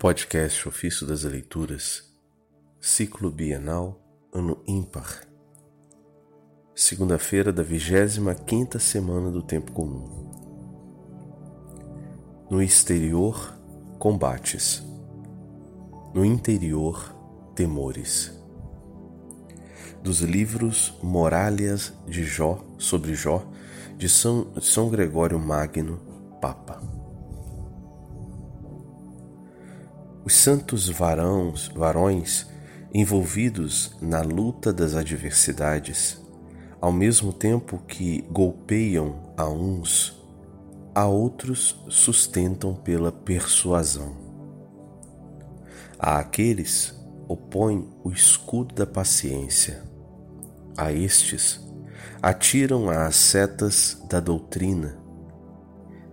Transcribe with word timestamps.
Podcast 0.00 0.66
Ofício 0.66 1.06
das 1.06 1.24
Leituras, 1.24 2.10
Ciclo 2.80 3.30
Bienal, 3.30 4.00
Ano 4.32 4.64
Ímpar. 4.66 5.28
Segunda-feira 6.74 7.52
da 7.52 7.62
25 7.62 8.78
semana 8.78 9.30
do 9.30 9.42
Tempo 9.42 9.72
Comum. 9.72 10.08
No 12.50 12.62
exterior, 12.62 13.54
combates. 13.98 14.82
No 16.14 16.24
interior, 16.24 17.14
temores. 17.54 18.32
Dos 20.02 20.22
livros 20.22 20.94
Moralhas 21.02 21.92
de 22.06 22.24
Jó, 22.24 22.64
sobre 22.78 23.12
Jó, 23.12 23.44
de 23.98 24.08
São, 24.08 24.50
São 24.62 24.88
Gregório 24.88 25.38
Magno, 25.38 25.98
Papa. 26.40 26.99
Os 30.24 30.34
santos 30.34 30.88
varões, 30.88 31.68
varões 31.68 32.46
envolvidos 32.92 33.96
na 34.02 34.20
luta 34.20 34.72
das 34.72 34.94
adversidades, 34.94 36.20
ao 36.80 36.92
mesmo 36.92 37.32
tempo 37.32 37.78
que 37.86 38.22
golpeiam 38.30 39.32
a 39.36 39.48
uns, 39.48 40.20
a 40.94 41.06
outros 41.06 41.82
sustentam 41.88 42.74
pela 42.74 43.10
persuasão. 43.10 44.14
A 45.98 46.18
aqueles 46.18 46.94
opõem 47.28 47.88
o 48.02 48.10
escudo 48.10 48.74
da 48.74 48.86
paciência, 48.86 49.82
a 50.76 50.92
estes 50.92 51.60
atiram 52.20 52.90
as 52.90 53.16
setas 53.16 54.02
da 54.08 54.20
doutrina, 54.20 54.98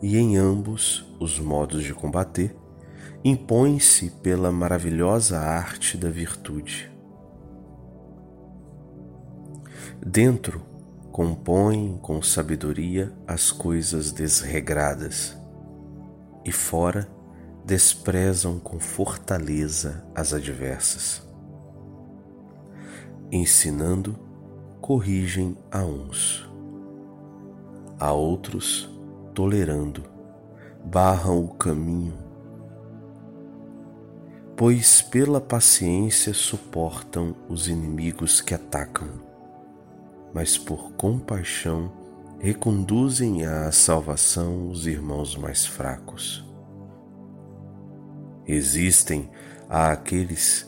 e 0.00 0.16
em 0.16 0.36
ambos 0.36 1.04
os 1.18 1.38
modos 1.40 1.82
de 1.82 1.92
combater 1.92 2.54
impõe-se 3.28 4.08
pela 4.22 4.52
maravilhosa 4.52 5.40
arte 5.40 5.96
da 5.96 6.08
virtude. 6.08 6.88
Dentro, 10.00 10.62
compõem 11.10 11.98
com 12.00 12.22
sabedoria 12.22 13.12
as 13.26 13.50
coisas 13.50 14.12
desregradas, 14.12 15.36
e 16.44 16.52
fora, 16.52 17.08
desprezam 17.64 18.60
com 18.60 18.78
fortaleza 18.78 20.06
as 20.14 20.32
adversas. 20.32 21.26
Ensinando, 23.32 24.16
corrigem 24.80 25.58
a 25.68 25.84
uns, 25.84 26.48
a 27.98 28.12
outros, 28.12 28.88
tolerando, 29.34 30.04
barram 30.84 31.44
o 31.44 31.48
caminho 31.54 32.25
pois 34.56 35.02
pela 35.02 35.38
paciência 35.38 36.32
suportam 36.32 37.36
os 37.46 37.68
inimigos 37.68 38.40
que 38.40 38.54
atacam, 38.54 39.08
mas 40.32 40.56
por 40.56 40.92
compaixão 40.92 41.92
reconduzem 42.38 43.44
à 43.44 43.70
salvação 43.70 44.70
os 44.70 44.86
irmãos 44.86 45.36
mais 45.36 45.66
fracos. 45.66 46.42
Resistem 48.44 49.28
a 49.68 49.92
aqueles 49.92 50.66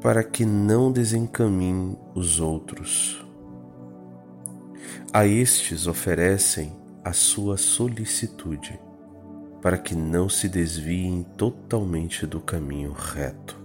para 0.00 0.24
que 0.24 0.44
não 0.44 0.90
desencaminhem 0.90 1.96
os 2.16 2.40
outros. 2.40 3.24
A 5.12 5.24
estes 5.24 5.86
oferecem 5.86 6.76
a 7.04 7.12
sua 7.12 7.56
solicitude 7.56 8.78
para 9.60 9.76
que 9.76 9.94
não 9.94 10.28
se 10.28 10.48
desviem 10.48 11.22
totalmente 11.36 12.26
do 12.26 12.40
caminho 12.40 12.92
reto. 12.92 13.56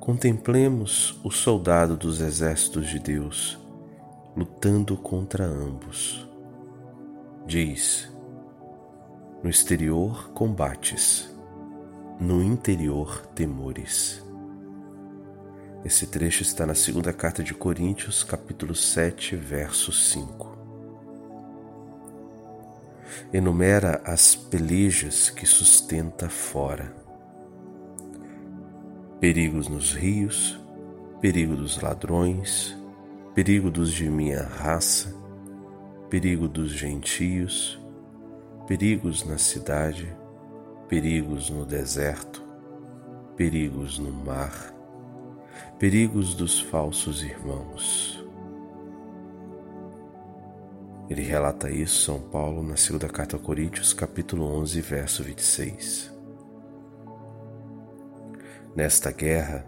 Contemplemos 0.00 1.18
o 1.22 1.30
soldado 1.30 1.96
dos 1.96 2.20
exércitos 2.20 2.88
de 2.88 2.98
Deus 2.98 3.58
lutando 4.36 4.96
contra 4.96 5.44
ambos. 5.44 6.28
Diz: 7.46 8.10
No 9.42 9.48
exterior 9.48 10.30
combates, 10.30 11.34
no 12.18 12.42
interior 12.42 13.26
temores. 13.34 14.22
Esse 15.84 16.06
trecho 16.06 16.42
está 16.42 16.64
na 16.64 16.74
segunda 16.74 17.12
carta 17.12 17.42
de 17.42 17.52
Coríntios, 17.52 18.24
capítulo 18.24 18.74
7, 18.74 19.36
verso 19.36 19.92
5 19.92 20.53
enumera 23.36 24.00
as 24.04 24.36
pelejas 24.36 25.28
que 25.28 25.44
sustenta 25.44 26.28
fora. 26.28 26.94
Perigos 29.18 29.66
nos 29.66 29.92
rios, 29.92 30.56
perigo 31.20 31.56
dos 31.56 31.80
ladrões, 31.80 32.78
perigo 33.34 33.72
dos 33.72 33.90
de 33.90 34.08
minha 34.08 34.44
raça, 34.44 35.12
perigo 36.08 36.46
dos 36.46 36.70
gentios, 36.70 37.76
perigos 38.68 39.24
na 39.24 39.36
cidade, 39.36 40.16
perigos 40.88 41.50
no 41.50 41.66
deserto, 41.66 42.40
perigos 43.34 43.98
no 43.98 44.12
mar, 44.12 44.72
perigos 45.76 46.36
dos 46.36 46.60
falsos 46.60 47.24
irmãos 47.24 48.23
ele 51.08 51.22
relata 51.22 51.70
isso, 51.70 52.02
São 52.06 52.18
Paulo, 52.18 52.62
na 52.62 52.76
segunda 52.76 53.08
carta 53.08 53.36
a 53.36 53.38
Coríntios, 53.38 53.92
capítulo 53.92 54.46
11, 54.58 54.80
verso 54.80 55.22
26. 55.22 56.10
Nesta 58.74 59.10
guerra, 59.10 59.66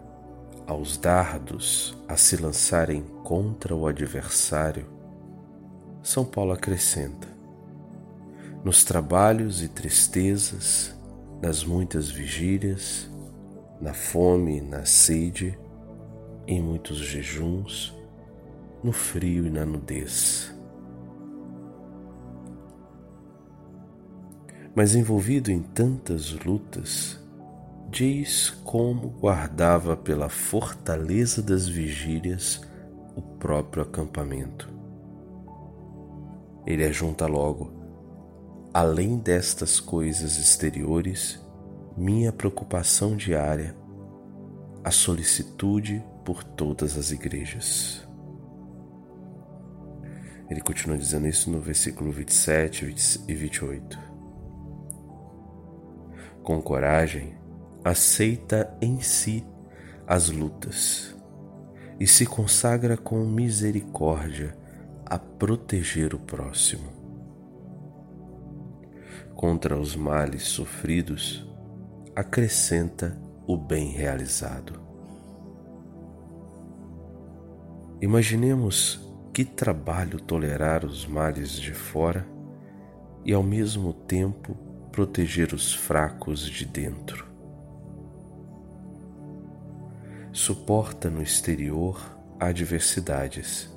aos 0.65 0.97
dardos 0.97 1.95
a 2.07 2.17
se 2.17 2.37
lançarem 2.37 3.03
contra 3.23 3.75
o 3.75 3.85
adversário, 3.85 4.87
São 6.01 6.25
Paulo 6.25 6.53
acrescenta: 6.53 7.27
nos 8.63 8.83
trabalhos 8.83 9.61
e 9.61 9.67
tristezas, 9.67 10.95
nas 11.39 11.63
muitas 11.63 12.09
vigílias, 12.09 13.07
na 13.79 13.93
fome 13.93 14.57
e 14.57 14.61
na 14.61 14.85
sede, 14.85 15.57
em 16.47 16.59
muitos 16.63 16.97
jejuns, 16.97 17.95
no 18.83 18.91
frio 18.91 19.45
e 19.45 19.51
na 19.51 19.63
nudez 19.63 20.56
mas 24.77 24.93
envolvido 24.93 25.49
em 25.49 25.59
tantas 25.59 26.33
lutas, 26.45 27.19
diz 27.89 28.51
como 28.63 29.09
guardava 29.19 29.97
pela 29.97 30.29
fortaleza 30.29 31.41
das 31.41 31.67
vigílias 31.67 32.61
o 33.15 33.21
próprio 33.23 33.81
acampamento. 33.81 34.69
Ele 36.63 36.85
ajunta 36.85 37.25
logo, 37.25 37.73
além 38.71 39.17
destas 39.17 39.79
coisas 39.79 40.37
exteriores, 40.37 41.43
minha 41.97 42.31
preocupação 42.31 43.15
diária, 43.15 43.75
a 44.83 44.91
solicitude 44.91 46.05
por 46.23 46.43
todas 46.43 46.95
as 46.95 47.09
igrejas. 47.09 48.07
Ele 50.47 50.61
continua 50.61 50.99
dizendo 50.99 51.27
isso 51.27 51.49
no 51.49 51.59
versículo 51.59 52.11
27 52.11 52.93
e 53.27 53.33
28 53.33 54.16
com 56.47 56.61
coragem, 56.61 57.33
aceita 57.83 58.73
em 58.81 59.01
si 59.01 59.45
as 60.07 60.29
lutas 60.29 61.13
e 61.99 62.07
se 62.07 62.25
consagra 62.25 62.95
com 62.95 63.25
misericórdia 63.25 64.57
a 65.05 65.19
proteger 65.19 66.15
o 66.15 66.19
próximo. 66.19 66.87
Contra 69.35 69.77
os 69.77 69.93
males 69.93 70.43
sofridos, 70.43 71.45
acrescenta 72.15 73.19
o 73.45 73.57
bem 73.57 73.89
realizado. 73.89 74.79
Imaginemos 78.01 79.05
que 79.33 79.43
trabalho 79.43 80.17
tolerar 80.21 80.85
os 80.85 81.05
males 81.05 81.51
de 81.51 81.73
fora 81.73 82.25
e 83.25 83.33
ao 83.33 83.43
mesmo 83.43 83.91
tempo 83.91 84.66
proteger 84.97 85.53
os 85.53 85.75
fracos 85.75 86.39
de 86.49 86.65
dentro. 86.65 87.27
Suporta 90.31 91.07
no 91.07 91.21
exterior 91.21 92.17
adversidades, 92.39 93.69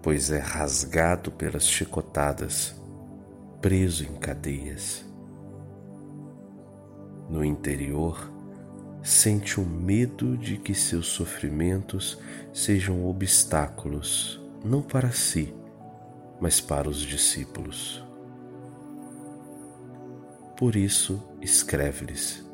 pois 0.00 0.30
é 0.30 0.38
rasgado 0.38 1.32
pelas 1.32 1.66
chicotadas, 1.66 2.80
preso 3.60 4.04
em 4.04 4.14
cadeias. 4.14 5.04
No 7.28 7.44
interior, 7.44 8.32
sente 9.02 9.58
o 9.58 9.66
medo 9.66 10.36
de 10.36 10.58
que 10.58 10.76
seus 10.76 11.08
sofrimentos 11.08 12.16
sejam 12.52 13.04
obstáculos, 13.04 14.40
não 14.64 14.80
para 14.80 15.10
si, 15.10 15.52
mas 16.40 16.60
para 16.60 16.88
os 16.88 17.00
discípulos 17.00 18.08
Por 20.60 20.76
isso, 20.76 21.18
escreve-lhes: 21.40 22.44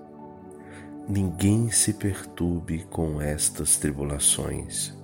Ninguém 1.09 1.73
se 1.73 1.93
perturbe 1.93 2.85
com 2.85 3.21
estas 3.21 3.79
tribulações. 3.79 4.95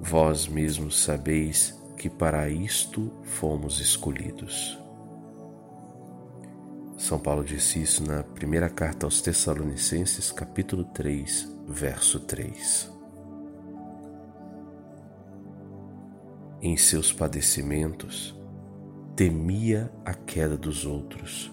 Vós 0.00 0.48
mesmos 0.48 1.00
sabeis 1.00 1.80
que 1.96 2.10
para 2.10 2.48
isto 2.48 3.12
fomos 3.22 3.78
escolhidos. 3.78 4.76
São 6.98 7.20
Paulo 7.20 7.44
disse 7.44 7.80
isso 7.80 8.04
na 8.04 8.24
primeira 8.24 8.68
carta 8.68 9.06
aos 9.06 9.22
Tessalonicenses, 9.22 10.32
capítulo 10.32 10.82
3, 10.86 11.56
verso 11.68 12.18
3. 12.18 12.90
Em 16.60 16.76
seus 16.76 17.12
padecimentos, 17.12 18.36
temia 19.14 19.88
a 20.04 20.14
queda 20.14 20.56
dos 20.56 20.84
outros, 20.84 21.52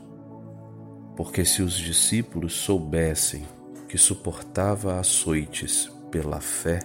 porque 1.20 1.44
se 1.44 1.62
os 1.62 1.74
discípulos 1.74 2.54
soubessem 2.54 3.46
que 3.90 3.98
suportava 3.98 4.98
açoites 4.98 5.92
pela 6.10 6.40
fé, 6.40 6.80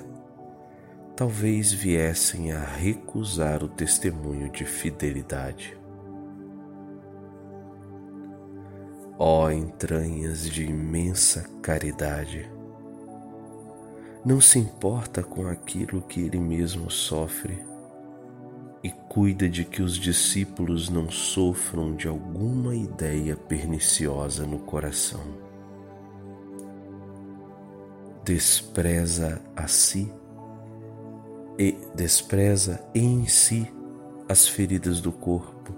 talvez 1.15 1.73
viessem 1.73 2.51
a 2.51 2.59
recusar 2.59 3.63
o 3.63 3.69
testemunho 3.69 4.51
de 4.51 4.65
fidelidade. 4.65 5.79
Ó 9.17 9.49
entranhas 9.53 10.51
de 10.51 10.65
imensa 10.65 11.49
caridade! 11.63 12.51
Não 14.25 14.41
se 14.41 14.59
importa 14.59 15.23
com 15.23 15.47
aquilo 15.47 16.03
que 16.03 16.21
ele 16.21 16.41
mesmo 16.41 16.91
sofre 16.91 17.57
e 18.85 18.91
cuida 18.91 19.49
de 19.49 19.65
que 19.65 19.81
os 19.81 19.95
discípulos 19.95 20.91
não 20.91 21.11
sofram 21.11 21.97
de 21.97 22.07
alguma 22.07 22.77
ideia 22.77 23.35
perniciosa 23.35 24.47
no 24.47 24.59
coração. 24.59 25.25
Despreza 28.23 29.41
a 29.57 29.67
si 29.67 30.13
e 31.59 31.75
despreza 31.95 32.85
em 32.95 33.27
si 33.27 33.73
as 34.29 34.47
feridas 34.47 35.01
do 35.01 35.11
corpo 35.11 35.73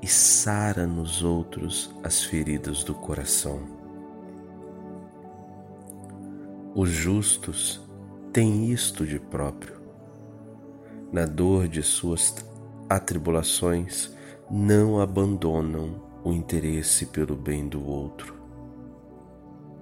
e 0.00 0.06
sara 0.06 0.86
nos 0.86 1.22
outros 1.22 1.94
as 2.02 2.24
feridas 2.24 2.82
do 2.82 2.94
coração. 2.94 3.60
Os 6.74 6.88
justos 6.88 7.80
têm 8.32 8.70
isto 8.70 9.04
de 9.04 9.18
próprio. 9.18 9.75
Na 11.16 11.24
dor 11.24 11.66
de 11.66 11.82
suas 11.82 12.34
atribulações, 12.90 14.14
não 14.50 15.00
abandonam 15.00 15.98
o 16.22 16.30
interesse 16.30 17.06
pelo 17.06 17.34
bem 17.34 17.66
do 17.66 17.82
outro. 17.82 18.34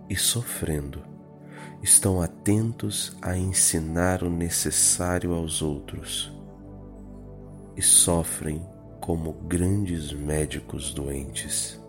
E 0.08 0.14
sofrendo, 0.14 1.02
estão 1.82 2.22
atentos 2.22 3.16
a 3.20 3.36
ensinar 3.36 4.22
o 4.22 4.30
necessário 4.30 5.34
aos 5.34 5.60
outros. 5.60 6.32
E 7.76 7.82
sofrem 7.82 8.64
como 9.00 9.32
grandes 9.32 10.12
médicos 10.12 10.94
doentes. 10.94 11.82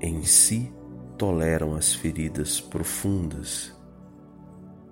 Em 0.00 0.22
si 0.22 0.72
toleram 1.18 1.74
as 1.74 1.92
feridas 1.92 2.58
profundas 2.58 3.76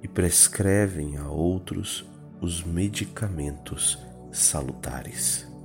e 0.02 0.06
prescrevem 0.06 1.16
a 1.16 1.30
outros 1.30 2.04
os 2.40 2.62
medicamentos 2.62 3.98
salutares. 4.30 5.55